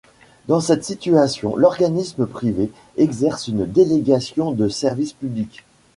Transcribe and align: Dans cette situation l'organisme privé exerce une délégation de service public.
Dans 0.47 0.61
cette 0.61 0.83
situation 0.83 1.55
l'organisme 1.55 2.25
privé 2.25 2.71
exerce 2.97 3.47
une 3.49 3.67
délégation 3.67 4.51
de 4.51 4.67
service 4.67 5.13
public. 5.13 5.63